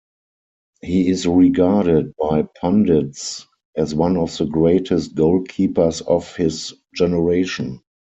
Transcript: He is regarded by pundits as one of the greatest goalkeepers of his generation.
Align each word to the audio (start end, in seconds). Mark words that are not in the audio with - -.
He 0.81 1.09
is 1.09 1.27
regarded 1.27 2.15
by 2.15 2.47
pundits 2.59 3.45
as 3.77 3.93
one 3.93 4.17
of 4.17 4.35
the 4.35 4.45
greatest 4.47 5.13
goalkeepers 5.13 6.01
of 6.01 6.35
his 6.35 6.73
generation. 6.95 7.83